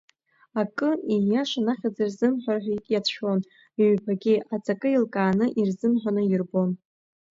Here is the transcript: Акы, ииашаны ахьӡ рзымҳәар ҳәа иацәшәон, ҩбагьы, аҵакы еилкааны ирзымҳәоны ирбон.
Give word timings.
Акы, 0.61 0.89
ииашаны 1.13 1.71
ахьӡ 1.73 1.97
рзымҳәар 2.07 2.59
ҳәа 2.63 2.75
иацәшәон, 2.91 3.39
ҩбагьы, 3.81 4.35
аҵакы 4.53 4.87
еилкааны 4.91 5.45
ирзымҳәоны 5.59 6.21
ирбон. 6.25 6.69